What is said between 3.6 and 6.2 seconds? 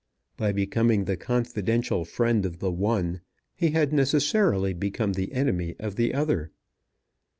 had necessarily become the enemy of the